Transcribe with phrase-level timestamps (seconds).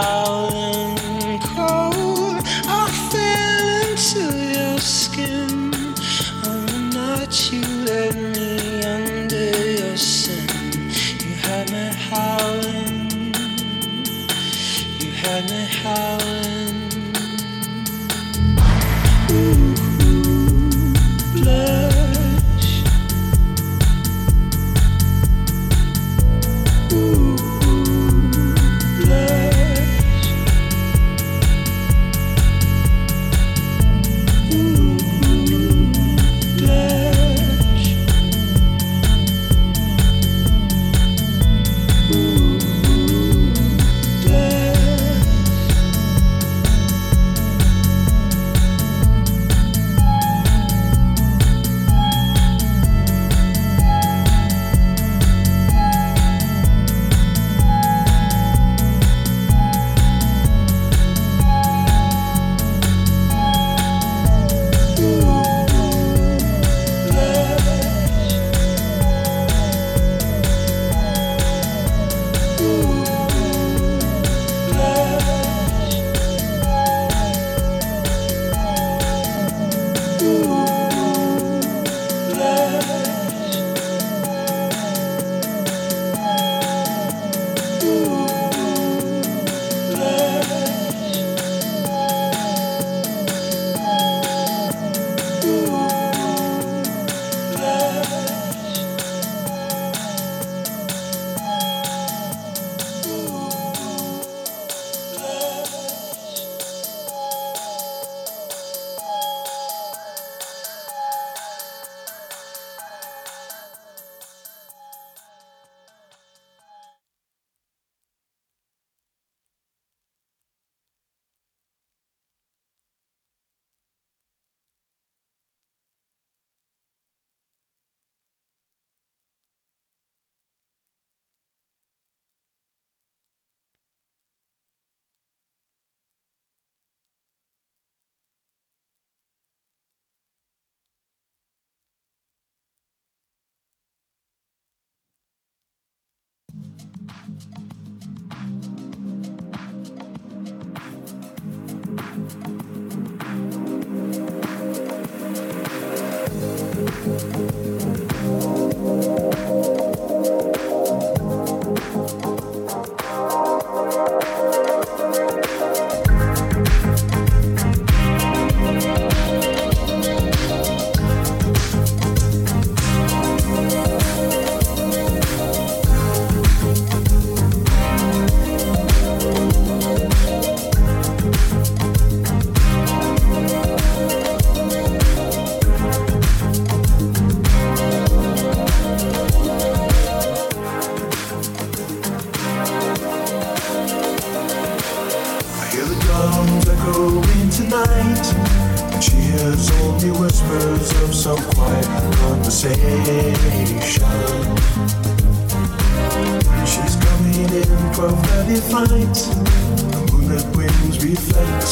[0.00, 0.29] me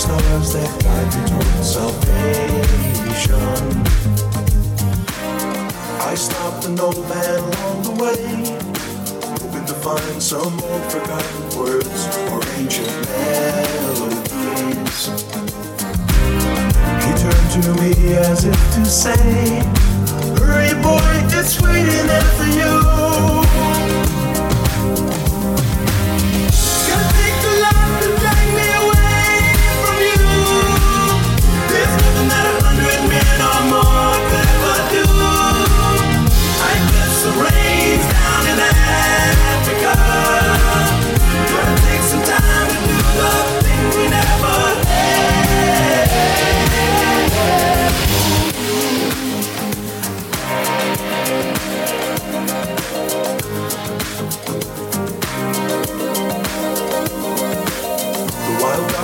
[0.08, 3.44] stars that guide me towards salvation.
[6.00, 8.22] I stopped an old man along the way,
[9.40, 12.00] hoping to find some old forgotten words
[12.32, 12.94] or ancient
[13.84, 15.00] melodies.
[17.04, 19.62] He turned to me as if to say,
[20.38, 22.08] Hurry, boy, it's waiting
[22.38, 23.67] for you.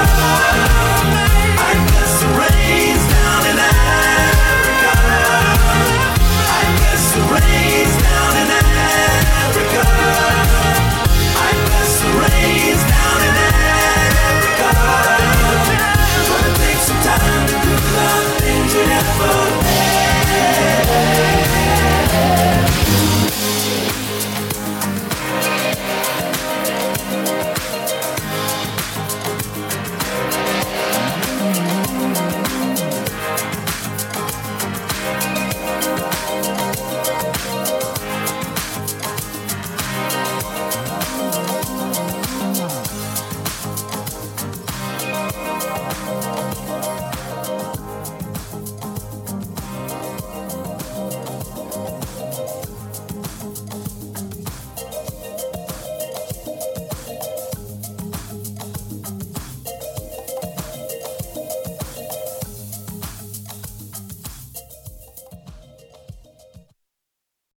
[0.00, 0.49] love.